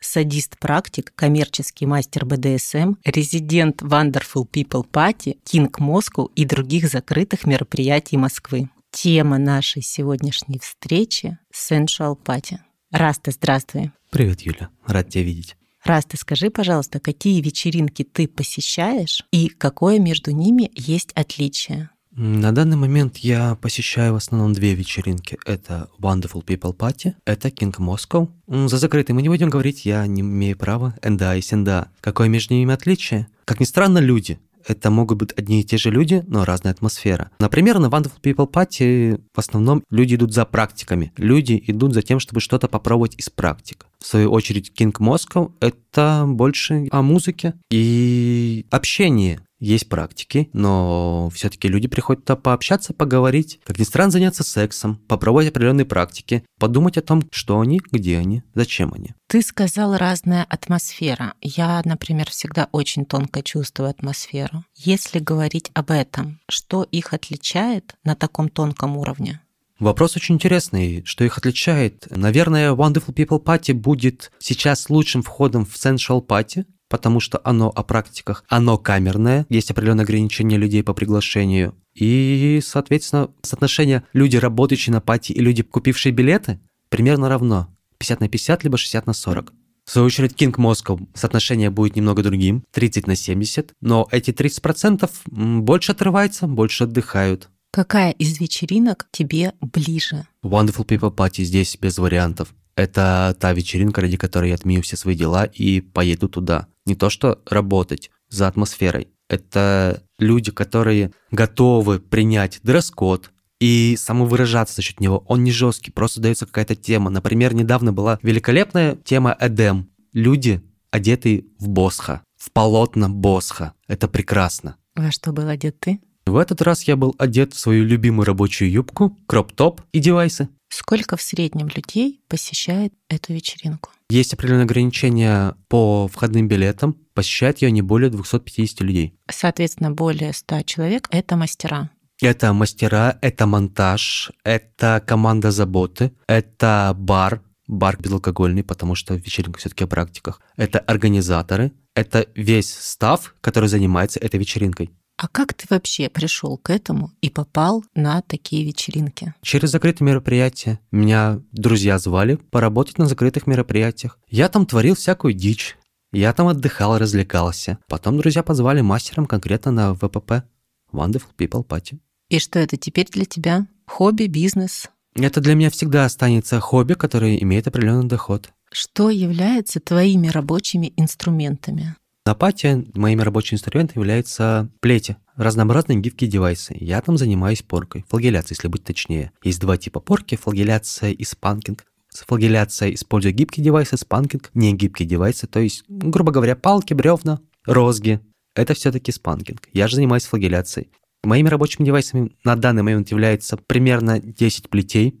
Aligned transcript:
садист-практик, 0.00 1.12
коммерческий 1.14 1.86
мастер 1.86 2.24
БДСМ, 2.24 2.94
резидент 3.04 3.82
Wonderful 3.82 4.48
People 4.50 4.86
Party, 4.90 5.38
Kink 5.44 5.70
Moscow 5.78 6.30
и 6.34 6.44
других 6.44 6.88
закрытых 6.88 7.44
мероприятий 7.44 8.16
Москвы. 8.16 8.70
Тема 8.90 9.38
нашей 9.38 9.82
сегодняшней 9.82 10.58
встречи— 10.58 11.38
Sensual 11.54 12.16
Party. 12.16 12.58
Раста, 12.90 13.30
здравствуй. 13.30 13.92
Привет, 14.10 14.40
Юля. 14.40 14.70
Рад 14.86 15.10
тебя 15.10 15.24
видеть. 15.24 15.56
Раста, 15.84 16.16
скажи, 16.16 16.50
пожалуйста, 16.50 17.00
какие 17.00 17.40
вечеринки 17.40 18.02
ты 18.02 18.26
посещаешь 18.26 19.24
и 19.30 19.48
какое 19.48 19.98
между 19.98 20.32
ними 20.32 20.70
есть 20.74 21.12
отличие? 21.12 21.90
На 22.20 22.50
данный 22.50 22.76
момент 22.76 23.18
я 23.18 23.54
посещаю 23.54 24.14
в 24.14 24.16
основном 24.16 24.52
две 24.52 24.74
вечеринки. 24.74 25.38
Это 25.46 25.88
Wonderful 26.00 26.44
People 26.44 26.76
Party, 26.76 27.14
это 27.24 27.46
Kink 27.46 27.72
Moscow. 27.78 28.28
За 28.48 28.76
закрытым 28.76 29.14
мы 29.14 29.22
не 29.22 29.28
будем 29.28 29.48
говорить, 29.48 29.84
я 29.84 30.04
не 30.08 30.22
имею 30.22 30.56
права. 30.56 30.96
NDA 31.00 31.36
и 31.36 31.42
есть 31.42 31.66
NDA. 31.66 31.90
Какое 32.00 32.26
между 32.26 32.54
ними 32.54 32.74
отличие? 32.74 33.28
Как 33.44 33.60
ни 33.60 33.64
странно, 33.64 33.98
люди. 33.98 34.40
Это 34.66 34.90
могут 34.90 35.18
быть 35.18 35.32
одни 35.36 35.60
и 35.60 35.64
те 35.64 35.78
же 35.78 35.92
люди, 35.92 36.24
но 36.26 36.44
разная 36.44 36.72
атмосфера. 36.72 37.30
Например, 37.38 37.78
на 37.78 37.86
Wonderful 37.86 38.20
People 38.20 38.50
Party 38.50 39.22
в 39.32 39.38
основном 39.38 39.84
люди 39.88 40.16
идут 40.16 40.34
за 40.34 40.44
практиками. 40.44 41.12
Люди 41.16 41.62
идут 41.68 41.94
за 41.94 42.02
тем, 42.02 42.18
чтобы 42.18 42.40
что-то 42.40 42.66
попробовать 42.66 43.14
из 43.16 43.30
практик. 43.30 43.86
В 44.00 44.06
свою 44.06 44.32
очередь, 44.32 44.72
Kink 44.76 44.92
Moscow— 44.98 45.52
это 45.60 46.24
больше 46.26 46.88
о 46.90 47.02
музыке 47.02 47.54
и 47.70 48.66
общении. 48.70 49.38
Есть 49.60 49.88
практики, 49.88 50.48
но 50.52 51.30
все-таки 51.34 51.68
люди 51.68 51.88
приходят 51.88 52.24
туда 52.24 52.36
пообщаться, 52.36 52.94
поговорить, 52.94 53.60
как 53.64 53.78
ни 53.78 53.84
странно, 53.84 54.12
заняться 54.12 54.44
сексом, 54.44 54.96
попробовать 55.08 55.48
определенные 55.48 55.84
практики, 55.84 56.44
подумать 56.60 56.96
о 56.96 57.02
том, 57.02 57.22
что 57.32 57.58
они, 57.60 57.80
где 57.90 58.18
они, 58.18 58.44
зачем 58.54 58.94
они. 58.94 59.14
Ты 59.26 59.42
сказал 59.42 59.96
разная 59.96 60.44
атмосфера. 60.44 61.34
Я, 61.40 61.82
например, 61.84 62.30
всегда 62.30 62.68
очень 62.70 63.04
тонко 63.04 63.42
чувствую 63.42 63.90
атмосферу. 63.90 64.64
Если 64.76 65.18
говорить 65.18 65.70
об 65.74 65.90
этом, 65.90 66.40
что 66.48 66.84
их 66.84 67.12
отличает 67.12 67.96
на 68.04 68.14
таком 68.14 68.48
тонком 68.48 68.96
уровне? 68.96 69.40
Вопрос 69.78 70.16
очень 70.16 70.36
интересный, 70.36 71.04
что 71.04 71.24
их 71.24 71.38
отличает. 71.38 72.06
Наверное, 72.10 72.72
Wonderful 72.72 73.14
People 73.14 73.42
Party 73.42 73.74
будет 73.74 74.32
сейчас 74.40 74.90
лучшим 74.90 75.22
входом 75.22 75.64
в 75.64 75.74
Sensual 75.74 76.24
Party, 76.24 76.64
потому 76.88 77.20
что 77.20 77.40
оно 77.44 77.68
о 77.74 77.82
практиках, 77.82 78.44
оно 78.48 78.78
камерное, 78.78 79.46
есть 79.48 79.70
определенные 79.70 80.04
ограничения 80.04 80.56
людей 80.56 80.82
по 80.82 80.94
приглашению, 80.94 81.74
и, 81.94 82.60
соответственно, 82.64 83.30
соотношение 83.42 84.04
люди, 84.12 84.36
работающие 84.36 84.92
на 84.92 85.00
пати, 85.00 85.32
и 85.32 85.40
люди, 85.40 85.62
купившие 85.62 86.12
билеты, 86.12 86.60
примерно 86.88 87.28
равно. 87.28 87.68
50 87.98 88.20
на 88.20 88.28
50, 88.28 88.64
либо 88.64 88.78
60 88.78 89.06
на 89.06 89.12
40. 89.12 89.52
В 89.84 89.90
свою 89.90 90.06
очередь, 90.06 90.32
King 90.32 90.54
Moscow 90.54 91.00
соотношение 91.14 91.70
будет 91.70 91.96
немного 91.96 92.22
другим, 92.22 92.62
30 92.72 93.06
на 93.06 93.16
70, 93.16 93.72
но 93.80 94.06
эти 94.10 94.30
30% 94.30 95.10
больше 95.26 95.92
отрываются, 95.92 96.46
больше 96.46 96.84
отдыхают. 96.84 97.48
Какая 97.72 98.12
из 98.12 98.38
вечеринок 98.38 99.08
тебе 99.10 99.54
ближе? 99.60 100.26
Wonderful 100.44 100.86
People 100.86 101.14
Party 101.14 101.42
здесь 101.42 101.76
без 101.80 101.98
вариантов. 101.98 102.54
Это 102.76 103.36
та 103.40 103.52
вечеринка, 103.52 104.00
ради 104.00 104.16
которой 104.16 104.50
я 104.50 104.54
отменю 104.54 104.82
все 104.82 104.96
свои 104.96 105.16
дела 105.16 105.44
и 105.44 105.80
поеду 105.80 106.28
туда. 106.28 106.68
Не 106.88 106.94
то 106.94 107.10
что 107.10 107.42
работать 107.44 108.10
за 108.30 108.48
атмосферой. 108.48 109.08
Это 109.28 110.02
люди, 110.18 110.50
которые 110.50 111.12
готовы 111.30 111.98
принять 112.00 112.60
дресс-код, 112.62 113.30
и 113.60 113.96
самовыражаться 113.98 114.76
за 114.76 114.82
счет 114.82 115.00
него. 115.00 115.22
Он 115.26 115.44
не 115.44 115.50
жесткий, 115.50 115.90
просто 115.90 116.22
дается 116.22 116.46
какая-то 116.46 116.76
тема. 116.76 117.10
Например, 117.10 117.54
недавно 117.54 117.92
была 117.92 118.18
великолепная 118.22 118.94
тема 119.04 119.36
Эдем. 119.38 119.90
Люди, 120.14 120.62
одетые 120.90 121.44
в 121.58 121.68
босха, 121.68 122.22
в 122.36 122.50
полотна 122.52 123.10
босха. 123.10 123.74
Это 123.86 124.08
прекрасно. 124.08 124.76
Во 124.94 125.10
что 125.10 125.32
был 125.32 125.48
одет 125.48 125.78
ты? 125.78 126.00
В 126.24 126.38
этот 126.38 126.62
раз 126.62 126.84
я 126.84 126.96
был 126.96 127.14
одет 127.18 127.52
в 127.52 127.58
свою 127.58 127.84
любимую 127.84 128.24
рабочую 128.24 128.70
юбку, 128.70 129.18
кроп-топ 129.26 129.82
и 129.92 129.98
девайсы. 129.98 130.48
Сколько 130.70 131.18
в 131.18 131.22
среднем 131.22 131.68
людей 131.68 132.22
посещает 132.28 132.94
эту 133.08 133.34
вечеринку? 133.34 133.90
Есть 134.10 134.32
определенные 134.32 134.64
ограничения 134.64 135.54
по 135.68 136.08
входным 136.08 136.48
билетам. 136.48 136.96
Посещает 137.12 137.60
ее 137.60 137.70
не 137.70 137.82
более 137.82 138.08
250 138.08 138.80
людей. 138.80 139.14
Соответственно, 139.30 139.90
более 139.90 140.32
100 140.32 140.62
человек— 140.62 141.08
это 141.10 141.36
мастера. 141.36 141.90
Это 142.22 142.54
мастера, 142.54 143.18
это 143.20 143.46
монтаж, 143.46 144.32
это 144.44 145.02
команда 145.06 145.50
заботы, 145.50 146.12
это 146.26 146.94
бар, 146.98 147.42
бар 147.66 147.96
безалкогольный, 148.00 148.64
потому 148.64 148.94
что 148.94 149.14
вечеринка 149.14 149.60
все-таки 149.60 149.84
о 149.84 149.86
практиках. 149.86 150.40
Это 150.56 150.78
организаторы, 150.80 151.72
это 151.94 152.26
весь 152.34 152.74
став, 152.74 153.34
который 153.40 153.68
занимается 153.68 154.18
этой 154.20 154.40
вечеринкой. 154.40 154.90
А 155.18 155.26
как 155.26 155.52
ты 155.52 155.66
вообще 155.68 156.08
пришел 156.08 156.56
к 156.56 156.70
этому 156.70 157.10
и 157.20 157.28
попал 157.28 157.84
на 157.96 158.22
такие 158.22 158.64
вечеринки? 158.64 159.34
Через 159.42 159.70
закрытые 159.70 160.06
мероприятия. 160.06 160.78
Меня 160.92 161.40
друзья 161.50 161.98
звали 161.98 162.36
поработать 162.36 162.98
на 162.98 163.06
закрытых 163.06 163.48
мероприятиях. 163.48 164.20
Я 164.28 164.48
там 164.48 164.64
творил 164.64 164.94
всякую 164.94 165.34
дичь. 165.34 165.76
Я 166.12 166.32
там 166.32 166.46
отдыхал, 166.46 166.98
развлекался. 166.98 167.78
Потом 167.88 168.16
друзья 168.16 168.44
позвали 168.44 168.80
мастером 168.80 169.26
конкретно 169.26 169.72
на 169.72 169.94
ВПП. 169.94 170.44
Wonderful 170.92 171.34
People 171.36 171.66
Party. 171.66 171.98
И 172.28 172.38
что 172.38 172.60
это 172.60 172.76
теперь 172.76 173.08
для 173.10 173.24
тебя? 173.24 173.66
Хобби, 173.88 174.26
бизнес? 174.26 174.88
Это 175.16 175.40
для 175.40 175.56
меня 175.56 175.70
всегда 175.70 176.04
останется 176.04 176.60
хобби, 176.60 176.94
которое 176.94 177.42
имеет 177.42 177.66
определенный 177.66 178.06
доход. 178.06 178.50
Что 178.70 179.10
является 179.10 179.80
твоими 179.80 180.28
рабочими 180.28 180.92
инструментами? 180.96 181.96
На 182.28 182.34
пати 182.34 182.84
моими 182.94 183.22
рабочими 183.22 183.56
инструментами 183.56 184.00
являются 184.02 184.68
плети, 184.80 185.16
разнообразные 185.36 185.98
гибкие 185.98 186.28
девайсы. 186.28 186.76
Я 186.78 187.00
там 187.00 187.16
занимаюсь 187.16 187.62
поркой, 187.62 188.04
флагеляцией, 188.06 188.56
если 188.56 188.68
быть 188.68 188.84
точнее. 188.84 189.32
Есть 189.42 189.62
два 189.62 189.78
типа 189.78 190.00
порки, 190.00 190.34
флагеляция 190.36 191.12
и 191.12 191.24
спанкинг. 191.24 191.86
Флагеляция 192.26 192.92
используя 192.92 193.32
гибкие 193.32 193.64
девайсы, 193.64 193.96
спанкинг– 193.96 194.50
не 194.52 194.74
гибкие 194.74 195.08
девайсы, 195.08 195.46
то 195.46 195.58
есть, 195.58 195.84
грубо 195.88 196.30
говоря, 196.30 196.54
палки, 196.54 196.92
бревна, 196.92 197.40
розги. 197.64 198.20
Это 198.54 198.74
все-таки 198.74 199.10
спанкинг. 199.10 199.66
Я 199.72 199.88
же 199.88 199.94
занимаюсь 199.94 200.26
флагеляцией. 200.26 200.90
Моими 201.24 201.48
рабочими 201.48 201.86
девайсами 201.86 202.36
на 202.44 202.56
данный 202.56 202.82
момент 202.82 203.10
является 203.10 203.56
примерно 203.56 204.20
10 204.20 204.68
плетей, 204.68 205.18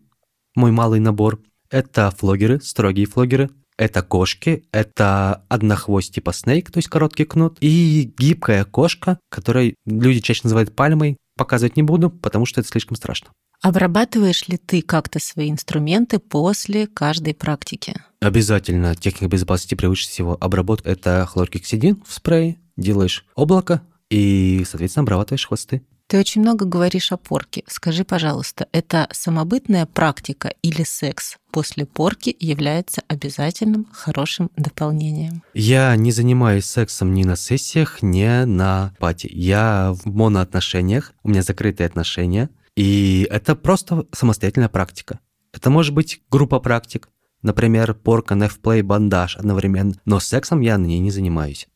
мой 0.54 0.72
малый 0.72 1.00
набор. 1.00 1.40
Это 1.70 2.10
флогеры, 2.10 2.60
строгие 2.60 3.06
флогеры, 3.06 3.48
это 3.78 4.02
кошки, 4.02 4.64
это 4.72 5.44
однохвость 5.48 6.14
типа 6.14 6.32
снейк, 6.32 6.70
то 6.70 6.78
есть 6.78 6.88
короткий 6.88 7.24
кнут, 7.24 7.56
и 7.60 8.12
гибкая 8.18 8.64
кошка, 8.64 9.18
которую 9.30 9.74
люди 9.86 10.20
чаще 10.20 10.42
называют 10.44 10.76
пальмой. 10.76 11.16
Показывать 11.36 11.76
не 11.76 11.84
буду, 11.84 12.10
потому 12.10 12.46
что 12.46 12.60
это 12.60 12.68
слишком 12.68 12.96
страшно. 12.96 13.30
Обрабатываешь 13.62 14.46
ли 14.48 14.56
ты 14.56 14.82
как-то 14.82 15.20
свои 15.20 15.50
инструменты 15.50 16.18
после 16.18 16.86
каждой 16.86 17.34
практики? 17.34 17.94
Обязательно. 18.20 18.94
Техника 18.96 19.28
безопасности 19.28 19.74
превыше 19.74 20.08
всего. 20.08 20.36
Обработка– 20.40 20.90
это 20.90 21.26
хлоргексидин 21.26 22.02
в 22.06 22.12
спрее. 22.12 22.56
Делаешь 22.76 23.24
облако 23.34 23.82
и, 24.10 24.64
соответственно, 24.68 25.02
обрабатываешь 25.02 25.46
хвосты. 25.46 25.82
Ты 26.08 26.18
очень 26.18 26.40
много 26.40 26.64
говоришь 26.64 27.12
о 27.12 27.18
порке. 27.18 27.64
Скажи, 27.66 28.02
пожалуйста, 28.02 28.66
это 28.72 29.08
самобытная 29.12 29.84
практика 29.84 30.54
или 30.62 30.82
секс 30.82 31.36
после 31.50 31.84
порки 31.84 32.34
является 32.40 33.02
обязательным 33.08 33.86
хорошим 33.92 34.50
дополнением? 34.56 35.42
Я 35.52 35.94
не 35.96 36.10
занимаюсь 36.10 36.64
сексом 36.64 37.12
ни 37.12 37.24
на 37.24 37.36
сессиях, 37.36 38.00
ни 38.00 38.24
на 38.44 38.94
пати. 38.98 39.28
Я 39.30 39.92
в 40.02 40.06
моноотношениях, 40.06 41.12
у 41.24 41.28
меня 41.28 41.42
закрытые 41.42 41.86
отношения, 41.86 42.48
и 42.74 43.28
это 43.30 43.54
просто 43.54 44.06
самостоятельная 44.12 44.70
практика. 44.70 45.20
Это 45.52 45.68
может 45.68 45.92
быть 45.92 46.22
группа 46.30 46.58
практик, 46.58 47.10
например, 47.42 47.92
порка, 47.92 48.34
нефплей, 48.34 48.80
бандаж 48.80 49.36
одновременно, 49.36 49.92
но 50.06 50.20
сексом 50.20 50.60
я 50.60 50.78
на 50.78 50.86
ней 50.86 51.00
не 51.00 51.10
занимаюсь. 51.10 51.68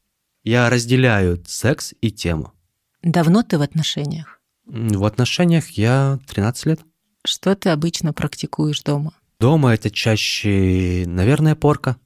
Я 0.43 0.71
разделяю 0.71 1.43
секс 1.47 1.93
и 2.01 2.11
тему. 2.11 2.55
Давно 3.03 3.43
ты 3.43 3.59
в 3.59 3.63
отношениях? 3.63 4.41
В 4.65 5.05
отношениях 5.05 5.71
я 5.71 6.19
13 6.27 6.67
лет. 6.67 6.81
Что 7.25 7.55
ты 7.55 7.71
обычно 7.71 8.13
практикуешь 8.13 8.83
дома? 8.83 9.13
Дома 9.41 9.75
это 9.75 9.91
чаще, 9.91 11.05
наверное, 11.07 11.55
порка. 11.55 11.97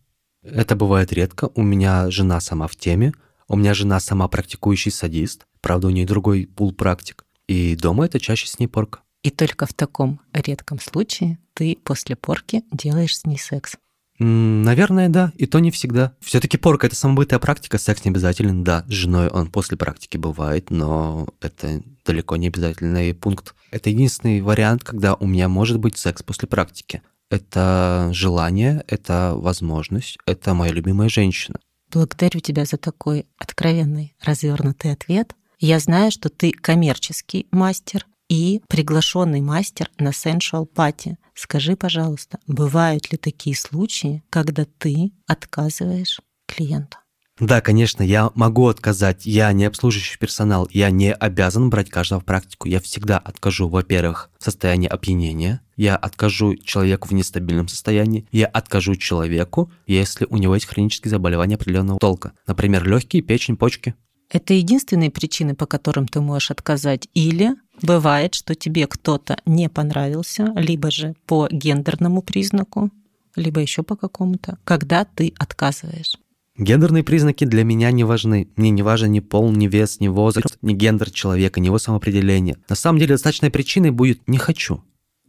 Это 0.43 0.75
бывает 0.77 1.13
редко. 1.13 1.51
У 1.55 1.63
меня 1.63 2.11
жена 2.11 2.41
сама 2.41 2.67
в 2.67 2.77
теме. 2.77 3.13
У 3.49 3.57
меня 3.57 3.75
жена 3.75 4.01
сама 4.01 4.27
практикующий 4.27 4.91
садист, 4.91 5.47
правда, 5.61 5.87
у 5.87 5.91
нее 5.91 6.07
другой 6.07 6.47
пул 6.47 6.73
практик. 6.73 7.25
И 7.47 7.77
дома 7.77 8.07
это 8.07 8.19
чаще 8.19 8.49
с 8.49 8.59
ней 8.59 8.67
порка. 8.67 9.01
И 9.23 9.31
только 9.31 9.67
в 9.67 9.75
таком 9.75 10.21
редком 10.33 10.81
случае 10.81 11.39
ты 11.55 11.79
после 11.85 12.17
порки 12.17 12.65
делаешь 12.73 13.19
с 13.19 13.25
ней 13.25 13.39
секс. 13.39 13.77
Наверное, 14.19 15.09
да, 15.09 15.33
и 15.37 15.47
то 15.47 15.59
не 15.59 15.71
всегда. 15.71 16.15
Все-таки 16.21 16.57
порка 16.57 16.87
это 16.87 16.97
самобытая 16.97 17.39
практика, 17.39 17.79
секс 17.79 18.05
не 18.05 18.11
обязателен. 18.11 18.65
Да, 18.65 18.85
с 18.89 18.93
женой 18.93 19.29
он 19.29 19.49
после 19.49 19.77
практики 19.77 20.17
бывает, 20.17 20.71
но 20.71 21.29
это 21.41 21.83
далеко 22.05 22.37
не 22.37 22.49
обязательный 22.49 23.15
пункт. 23.15 23.55
Это 23.71 23.91
единственный 23.91 24.41
вариант, 24.41 24.85
когда 24.85 25.15
у 25.15 25.27
меня 25.27 25.49
может 25.49 25.79
быть 25.79 25.99
секс 25.99 26.23
после 26.23 26.49
практики. 26.49 27.03
Это 27.29 28.11
желание, 28.13 28.85
это 28.87 29.35
возможность, 29.37 30.17
это 30.27 30.55
моя 30.55 30.73
любимая 30.73 31.09
женщина. 31.09 31.59
Благодарю 31.93 32.41
тебя 32.41 32.65
за 32.65 32.77
такой 32.77 33.27
откровенный, 33.39 34.15
развернутый 34.23 34.93
ответ. 34.93 35.35
Я 35.59 35.79
знаю, 35.79 36.11
что 36.11 36.29
ты 36.29 36.53
коммерческий 36.53 37.49
мастер 37.51 38.07
и 38.29 38.63
приглашенный 38.69 39.41
мастер 39.41 39.91
на 39.99 40.09
Sensual 40.09 40.69
Party. 40.73 41.17
Скажи, 41.35 41.77
пожалуйста, 41.77 42.39
бывают 42.47 43.13
ли 43.13 43.19
такие 43.19 43.57
случаи, 43.57 44.23
когда 44.31 44.65
ты 44.79 45.13
отказываешь 45.27 46.21
клиенту? 46.47 46.99
Да, 47.39 47.61
конечно, 47.61 48.03
я 48.03 48.31
могу 48.35 48.67
отказать. 48.67 49.27
Я 49.27 49.53
не 49.53 49.67
обслуживающий 49.67 50.19
персонал. 50.19 50.69
Я 50.73 50.89
не 50.89 51.13
обязан 51.13 51.69
брать 51.69 51.91
каждого 51.91 52.21
в 52.21 52.25
практику. 52.25 52.67
Я 52.67 52.81
всегда 52.81 53.19
откажу, 53.19 53.69
во-первых, 53.69 54.31
в 54.39 54.45
состоянии 54.45 54.89
опьянения. 54.89 55.61
Я 55.77 55.97
откажу 55.97 56.57
человеку 56.57 57.09
в 57.09 57.13
нестабильном 57.13 57.69
состоянии. 57.69 58.27
Я 58.33 58.47
откажу 58.47 58.97
человеку, 58.97 59.71
если 59.87 60.27
у 60.31 60.39
него 60.39 60.55
есть 60.55 60.67
хронические 60.67 61.11
заболевания 61.11 61.57
определенного 61.57 61.99
толка. 61.99 62.33
Например, 62.47 62.89
легкие, 62.89 63.21
печень, 63.21 63.59
почки. 63.59 63.95
Это 64.31 64.55
единственные 64.55 65.11
причины, 65.11 65.55
по 65.55 65.67
которым 65.67 66.09
ты 66.09 66.21
можешь 66.21 66.51
отказать? 66.51 67.09
Или 67.15 67.55
бывает, 67.83 68.35
что 68.35 68.55
тебе 68.55 68.87
кто-то 68.87 69.39
не 69.47 69.69
понравился, 69.69 70.53
либо 70.57 70.91
же 70.91 71.15
по 71.27 71.49
гендерному 71.51 72.23
признаку, 72.23 72.91
либо 73.37 73.61
еще 73.61 73.83
по 73.83 73.97
какому-то, 73.97 74.59
когда 74.65 75.05
ты 75.05 75.33
отказываешь? 75.39 76.15
Гендерные 76.59 77.05
признаки 77.05 77.45
для 77.45 77.65
меня 77.65 77.91
не 77.91 78.03
важны. 78.05 78.49
Мне 78.57 78.71
не 78.71 78.83
важен 78.83 79.13
ни 79.13 79.21
пол, 79.21 79.53
ни 79.53 79.69
вес, 79.69 80.01
ни 80.01 80.09
возраст, 80.09 80.57
ни 80.63 80.73
гендер 80.73 81.11
человека, 81.11 81.61
ни 81.61 81.67
его 81.67 81.79
самоопределение. 81.79 82.57
На 82.69 82.77
самом 82.77 82.99
деле 82.99 83.15
достаточной 83.15 83.51
причиной 83.51 83.91
будет 83.91 84.27
«не 84.27 84.39
хочу». 84.39 84.83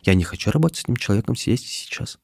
Я 0.03 0.13
не 0.13 0.23
хочу 0.23 0.51
работать 0.51 0.77
с 0.77 0.83
этим 0.83 0.95
человеком 0.95 1.35
здесь 1.35 1.63
и 1.63 1.67
сейчас. 1.67 2.17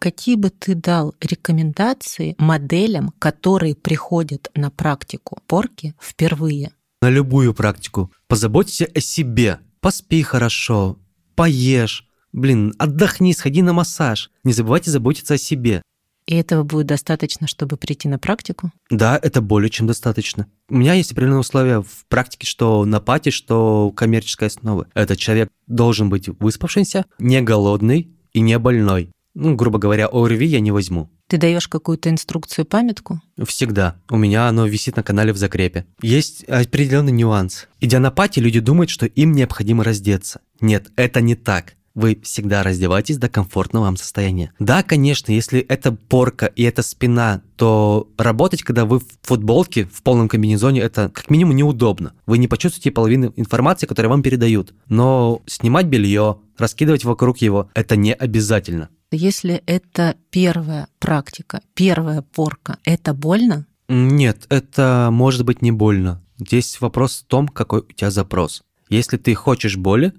Какие 0.00 0.36
бы 0.36 0.48
ты 0.48 0.74
дал 0.74 1.14
рекомендации 1.20 2.34
моделям, 2.38 3.12
которые 3.18 3.74
приходят 3.74 4.50
на 4.54 4.70
практику 4.70 5.42
порки 5.46 5.94
впервые? 6.00 6.72
На 7.02 7.10
любую 7.10 7.52
практику. 7.52 8.10
Позаботься 8.26 8.88
о 8.94 9.00
себе. 9.00 9.60
Поспи 9.80 10.22
хорошо, 10.22 10.98
поешь, 11.34 12.08
блин, 12.32 12.72
отдохни, 12.78 13.34
сходи 13.34 13.60
на 13.60 13.74
массаж. 13.74 14.30
Не 14.42 14.54
забывайте 14.54 14.90
заботиться 14.90 15.34
о 15.34 15.38
себе. 15.38 15.82
И 16.26 16.34
этого 16.34 16.62
будет 16.62 16.86
достаточно, 16.86 17.46
чтобы 17.46 17.76
прийти 17.76 18.08
на 18.08 18.18
практику? 18.18 18.72
Да, 18.88 19.20
это 19.22 19.42
более 19.42 19.68
чем 19.68 19.86
достаточно. 19.86 20.46
У 20.70 20.76
меня 20.76 20.94
есть 20.94 21.12
определенные 21.12 21.40
условия 21.40 21.82
в 21.82 22.06
практике, 22.08 22.46
что 22.46 22.86
на 22.86 23.00
пати, 23.00 23.28
что 23.28 23.92
коммерческой 23.94 24.48
основы. 24.48 24.86
Этот 24.94 25.18
человек 25.18 25.50
должен 25.66 26.08
быть 26.08 26.30
выспавшимся, 26.40 27.04
не 27.18 27.42
голодный 27.42 28.08
и 28.32 28.40
не 28.40 28.58
больной. 28.58 29.10
Ну, 29.42 29.54
грубо 29.54 29.78
говоря, 29.78 30.06
ОРВИ 30.06 30.44
я 30.44 30.60
не 30.60 30.70
возьму. 30.70 31.08
Ты 31.26 31.38
даешь 31.38 31.66
какую-то 31.66 32.10
инструкцию, 32.10 32.66
памятку? 32.66 33.22
Всегда. 33.46 33.96
У 34.10 34.18
меня 34.18 34.48
оно 34.48 34.66
висит 34.66 34.96
на 34.96 35.02
канале 35.02 35.32
в 35.32 35.38
закрепе. 35.38 35.86
Есть 36.02 36.44
определенный 36.44 37.12
нюанс. 37.12 37.66
Идя 37.80 38.00
на 38.00 38.10
пати, 38.10 38.38
люди 38.38 38.60
думают, 38.60 38.90
что 38.90 39.06
им 39.06 39.32
необходимо 39.32 39.82
раздеться. 39.82 40.40
Нет, 40.60 40.92
это 40.94 41.22
не 41.22 41.36
так 41.36 41.74
вы 41.94 42.20
всегда 42.22 42.62
раздеваетесь 42.62 43.18
до 43.18 43.28
комфортного 43.28 43.84
вам 43.84 43.96
состояния. 43.96 44.52
Да, 44.58 44.82
конечно, 44.82 45.32
если 45.32 45.60
это 45.60 45.92
порка 45.92 46.46
и 46.46 46.62
это 46.62 46.82
спина, 46.82 47.42
то 47.56 48.08
работать, 48.16 48.62
когда 48.62 48.84
вы 48.84 49.00
в 49.00 49.06
футболке, 49.22 49.84
в 49.86 50.02
полном 50.02 50.28
комбинезоне, 50.28 50.80
это 50.80 51.08
как 51.08 51.30
минимум 51.30 51.56
неудобно. 51.56 52.12
Вы 52.26 52.38
не 52.38 52.48
почувствуете 52.48 52.90
половину 52.90 53.32
информации, 53.36 53.86
которую 53.86 54.10
вам 54.10 54.22
передают. 54.22 54.74
Но 54.88 55.42
снимать 55.46 55.86
белье, 55.86 56.38
раскидывать 56.56 57.04
вокруг 57.04 57.38
его, 57.38 57.70
это 57.74 57.96
не 57.96 58.14
обязательно. 58.14 58.88
Если 59.12 59.62
это 59.66 60.14
первая 60.30 60.86
практика, 61.00 61.62
первая 61.74 62.22
порка, 62.22 62.78
это 62.84 63.12
больно? 63.12 63.66
Нет, 63.88 64.46
это 64.50 65.08
может 65.10 65.44
быть 65.44 65.62
не 65.62 65.72
больно. 65.72 66.22
Здесь 66.38 66.80
вопрос 66.80 67.22
в 67.24 67.28
том, 67.28 67.48
какой 67.48 67.80
у 67.80 67.92
тебя 67.92 68.10
запрос. 68.10 68.62
Если 68.88 69.16
ты 69.16 69.34
хочешь 69.34 69.76
боли, 69.76 70.12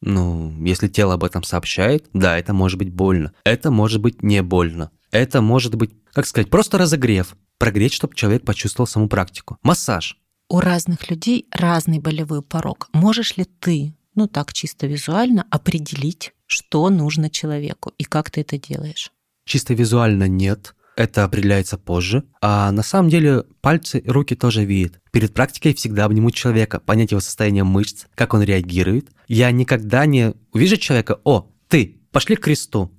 ну, 0.00 0.54
если 0.64 0.88
тело 0.88 1.14
об 1.14 1.24
этом 1.24 1.42
сообщает, 1.42 2.08
да, 2.12 2.38
это 2.38 2.52
может 2.52 2.78
быть 2.78 2.92
больно. 2.92 3.32
Это 3.44 3.70
может 3.70 4.00
быть 4.00 4.22
не 4.22 4.42
больно. 4.42 4.90
Это 5.10 5.40
может 5.40 5.74
быть, 5.74 5.90
как 6.12 6.26
сказать, 6.26 6.50
просто 6.50 6.78
разогрев. 6.78 7.36
Прогреть, 7.58 7.92
чтобы 7.92 8.14
человек 8.14 8.44
почувствовал 8.44 8.86
саму 8.86 9.08
практику. 9.08 9.58
Массаж. 9.62 10.18
У 10.48 10.60
разных 10.60 11.10
людей 11.10 11.46
разный 11.50 11.98
болевой 11.98 12.42
порог. 12.42 12.88
Можешь 12.92 13.36
ли 13.36 13.44
ты, 13.44 13.94
ну 14.14 14.28
так 14.28 14.52
чисто 14.52 14.86
визуально, 14.86 15.44
определить, 15.50 16.32
что 16.46 16.88
нужно 16.88 17.28
человеку 17.28 17.92
и 17.98 18.04
как 18.04 18.30
ты 18.30 18.42
это 18.42 18.58
делаешь? 18.58 19.12
Чисто 19.44 19.74
визуально 19.74 20.28
нет 20.28 20.74
это 20.98 21.22
определяется 21.22 21.78
позже. 21.78 22.24
А 22.42 22.72
на 22.72 22.82
самом 22.82 23.08
деле 23.08 23.44
пальцы 23.60 24.00
и 24.00 24.08
руки 24.08 24.34
тоже 24.34 24.64
видят. 24.64 25.00
Перед 25.12 25.32
практикой 25.32 25.72
всегда 25.72 26.04
обнимут 26.04 26.34
человека, 26.34 26.80
понять 26.80 27.12
его 27.12 27.20
состояние 27.20 27.62
мышц, 27.62 28.06
как 28.16 28.34
он 28.34 28.42
реагирует. 28.42 29.08
Я 29.28 29.52
никогда 29.52 30.06
не 30.06 30.34
увижу 30.52 30.76
человека, 30.76 31.20
о, 31.22 31.50
ты, 31.68 32.00
пошли 32.10 32.34
к 32.34 32.40
кресту. 32.40 32.90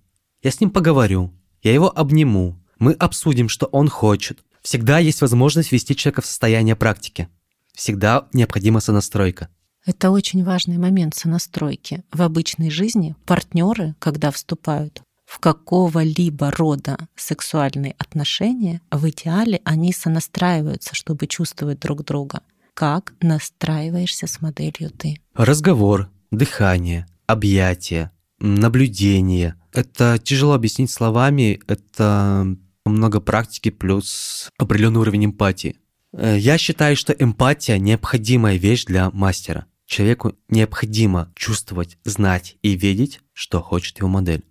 Я 0.41 0.51
с 0.51 0.61
ним 0.61 0.69
поговорю, 0.69 1.33
я 1.61 1.73
его 1.73 1.91
обниму, 1.93 2.57
мы 2.79 2.93
обсудим, 2.93 3.49
что 3.49 3.65
он 3.65 3.89
хочет. 3.89 4.39
Всегда 4.61 4.99
есть 4.99 5.19
возможность 5.19 5.73
ввести 5.73 5.93
человека 5.93 6.21
в 6.21 6.25
состояние 6.25 6.77
практики. 6.77 7.27
Всегда 7.73 8.29
необходима 8.31 8.79
сонастройка. 8.79 9.49
Это 9.85 10.11
очень 10.11 10.43
важный 10.45 10.77
момент 10.77 11.15
сонастройки. 11.15 12.03
В 12.13 12.21
обычной 12.21 12.69
жизни 12.69 13.15
партнеры, 13.25 13.95
когда 13.99 14.31
вступают 14.31 15.01
в 15.29 15.37
какого-либо 15.37 16.49
рода 16.49 16.97
сексуальные 17.15 17.93
отношения, 17.99 18.81
в 18.89 19.07
идеале 19.09 19.61
они 19.63 19.93
сонастраиваются, 19.93 20.95
чтобы 20.95 21.27
чувствовать 21.27 21.79
друг 21.79 22.03
друга. 22.03 22.41
Как 22.73 23.13
настраиваешься 23.21 24.25
с 24.25 24.41
моделью 24.41 24.89
ты? 24.89 25.21
Разговор, 25.35 26.09
дыхание, 26.31 27.05
объятие, 27.27 28.09
наблюдение. 28.39 29.53
Это 29.71 30.17
тяжело 30.17 30.53
объяснить 30.53 30.89
словами, 30.89 31.61
это 31.67 32.47
много 32.85 33.21
практики 33.21 33.69
плюс 33.69 34.49
определенный 34.57 35.01
уровень 35.01 35.25
эмпатии. 35.25 35.75
Э, 36.11 36.37
я 36.39 36.57
считаю, 36.57 36.95
что 36.95 37.13
эмпатия 37.13 37.77
необходимая 37.77 38.57
вещь 38.57 38.85
для 38.85 39.11
мастера. 39.11 39.67
Человеку 39.85 40.33
необходимо 40.47 41.31
чувствовать, 41.35 41.99
знать 42.03 42.57
и 42.63 42.71
видеть, 42.71 43.19
что 43.33 43.61
хочет 43.61 43.99
его 43.99 44.07
модель 44.07 44.43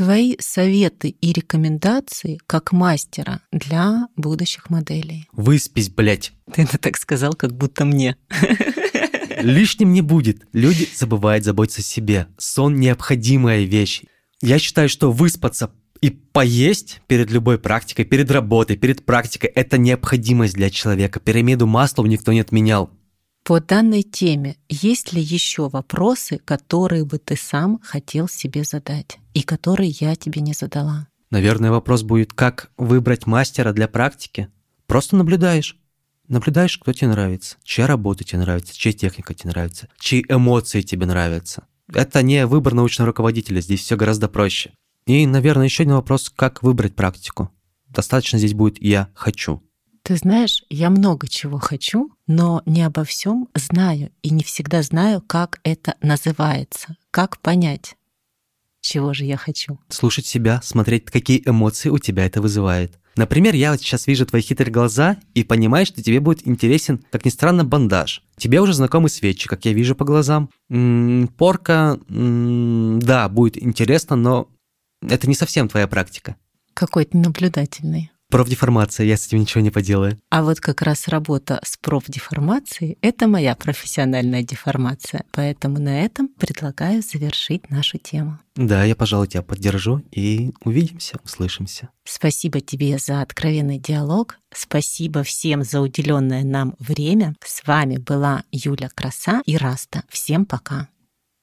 твои 0.00 0.36
советы 0.40 1.10
и 1.10 1.30
рекомендации 1.30 2.38
как 2.46 2.72
мастера 2.72 3.42
для 3.52 4.06
будущих 4.16 4.70
моделей? 4.70 5.28
Выспись, 5.30 5.90
блядь. 5.90 6.32
Ты 6.54 6.62
это 6.62 6.78
так 6.78 6.96
сказал, 6.96 7.34
как 7.34 7.54
будто 7.54 7.84
мне. 7.84 8.16
Лишним 9.42 9.92
не 9.92 10.00
будет. 10.00 10.46
Люди 10.54 10.88
забывают 10.96 11.44
заботиться 11.44 11.82
о 11.82 11.84
себе. 11.84 12.28
Сон– 12.38 12.76
необходимая 12.80 13.64
вещь. 13.64 14.04
Я 14.40 14.58
считаю, 14.58 14.88
что 14.88 15.12
выспаться 15.12 15.70
и 16.00 16.08
поесть 16.08 17.02
перед 17.06 17.30
любой 17.30 17.58
практикой, 17.58 18.06
перед 18.06 18.30
работой, 18.30 18.78
перед 18.78 19.04
практикой– 19.04 19.50
это 19.54 19.76
необходимость 19.76 20.54
для 20.54 20.70
человека. 20.70 21.20
Пирамиду 21.20 21.66
масла 21.66 22.06
никто 22.06 22.32
не 22.32 22.40
отменял. 22.40 22.90
По 23.44 23.60
данной 23.60 24.02
теме 24.02 24.56
есть 24.68 25.12
ли 25.12 25.20
еще 25.20 25.68
вопросы, 25.68 26.38
которые 26.38 27.04
бы 27.04 27.18
ты 27.18 27.36
сам 27.36 27.80
хотел 27.82 28.28
себе 28.28 28.64
задать 28.64 29.18
и 29.34 29.42
которые 29.42 29.90
я 29.90 30.14
тебе 30.14 30.40
не 30.40 30.52
задала? 30.52 31.08
Наверное, 31.30 31.70
вопрос 31.70 32.02
будет, 32.02 32.32
как 32.32 32.70
выбрать 32.76 33.26
мастера 33.26 33.72
для 33.72 33.88
практики? 33.88 34.48
Просто 34.86 35.16
наблюдаешь. 35.16 35.76
Наблюдаешь, 36.28 36.78
кто 36.78 36.92
тебе 36.92 37.08
нравится, 37.08 37.56
чья 37.64 37.88
работа 37.88 38.22
тебе 38.22 38.40
нравится, 38.40 38.76
чья 38.76 38.92
техника 38.92 39.34
тебе 39.34 39.50
нравится, 39.50 39.88
чьи 39.98 40.24
эмоции 40.28 40.80
тебе 40.82 41.06
нравятся. 41.06 41.66
Это 41.92 42.22
не 42.22 42.46
выбор 42.46 42.74
научного 42.74 43.08
руководителя, 43.08 43.60
здесь 43.60 43.80
все 43.80 43.96
гораздо 43.96 44.28
проще. 44.28 44.72
И, 45.06 45.26
наверное, 45.26 45.64
еще 45.64 45.82
один 45.82 45.94
вопрос, 45.94 46.30
как 46.30 46.62
выбрать 46.62 46.94
практику. 46.94 47.50
Достаточно 47.88 48.38
здесь 48.38 48.54
будет 48.54 48.80
«я 48.80 49.08
хочу». 49.14 49.60
Ты 50.10 50.16
знаешь, 50.16 50.64
я 50.68 50.90
много 50.90 51.28
чего 51.28 51.58
хочу, 51.58 52.10
но 52.26 52.62
не 52.66 52.82
обо 52.82 53.04
всем 53.04 53.46
знаю 53.54 54.10
и 54.22 54.30
не 54.30 54.42
всегда 54.42 54.82
знаю, 54.82 55.22
как 55.24 55.60
это 55.62 55.94
называется, 56.02 56.96
как 57.12 57.38
понять, 57.38 57.94
чего 58.80 59.14
же 59.14 59.24
я 59.24 59.36
хочу. 59.36 59.78
Слушать 59.88 60.26
себя, 60.26 60.60
смотреть, 60.64 61.04
какие 61.04 61.40
эмоции 61.46 61.90
у 61.90 61.98
тебя 61.98 62.26
это 62.26 62.42
вызывает. 62.42 62.98
Например, 63.14 63.54
я 63.54 63.70
вот 63.70 63.82
сейчас 63.82 64.08
вижу 64.08 64.26
твои 64.26 64.42
хитрые 64.42 64.72
глаза 64.72 65.16
и 65.34 65.44
понимаю, 65.44 65.86
что 65.86 66.02
тебе 66.02 66.18
будет 66.18 66.44
интересен, 66.44 67.04
как 67.12 67.24
ни 67.24 67.30
странно, 67.30 67.64
бандаж. 67.64 68.24
Тебе 68.36 68.60
уже 68.60 68.72
знакомы 68.72 69.10
свечи, 69.10 69.46
как 69.46 69.64
я 69.64 69.72
вижу 69.72 69.94
по 69.94 70.04
глазам. 70.04 70.50
М-м, 70.70 71.28
порка, 71.28 72.00
м-м, 72.08 72.98
да, 72.98 73.28
будет 73.28 73.62
интересно, 73.62 74.16
но 74.16 74.48
это 75.08 75.28
не 75.28 75.36
совсем 75.36 75.68
твоя 75.68 75.86
практика. 75.86 76.34
Какой 76.74 77.04
ты 77.04 77.16
наблюдательный. 77.16 78.10
Профдеформация, 78.30 79.06
я 79.06 79.16
с 79.16 79.26
этим 79.26 79.40
ничего 79.40 79.60
не 79.60 79.70
поделаю. 79.70 80.20
А 80.30 80.44
вот 80.44 80.60
как 80.60 80.82
раз 80.82 81.08
работа 81.08 81.60
с 81.64 81.76
профдеформацией— 81.76 82.96
это 83.02 83.26
моя 83.26 83.56
профессиональная 83.56 84.44
деформация. 84.44 85.24
Поэтому 85.32 85.80
на 85.80 86.04
этом 86.04 86.28
предлагаю 86.28 87.02
завершить 87.02 87.70
нашу 87.70 87.98
тему. 87.98 88.38
Да, 88.54 88.84
я, 88.84 88.94
пожалуй, 88.94 89.26
тебя 89.26 89.42
поддержу 89.42 90.02
и 90.12 90.52
увидимся, 90.64 91.18
услышимся. 91.24 91.88
Спасибо 92.04 92.60
тебе 92.60 92.98
за 92.98 93.20
откровенный 93.20 93.78
диалог. 93.78 94.38
Спасибо 94.54 95.24
всем 95.24 95.64
за 95.64 95.80
уделенное 95.80 96.44
нам 96.44 96.76
время. 96.78 97.34
С 97.44 97.66
вами 97.66 97.96
была 97.96 98.44
Юля 98.52 98.90
Краса 98.94 99.42
и 99.44 99.56
Раста. 99.56 100.04
Всем 100.08 100.46
пока. 100.46 100.88